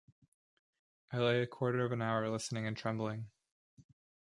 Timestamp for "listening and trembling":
2.27-3.29